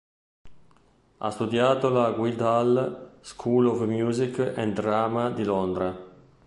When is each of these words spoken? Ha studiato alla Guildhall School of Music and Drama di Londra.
Ha 1.17 1.29
studiato 1.29 1.85
alla 1.85 2.09
Guildhall 2.13 3.19
School 3.21 3.67
of 3.67 3.85
Music 3.85 4.53
and 4.57 4.73
Drama 4.73 5.29
di 5.29 5.43
Londra. 5.43 5.95